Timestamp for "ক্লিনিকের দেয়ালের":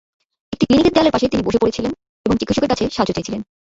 0.65-1.13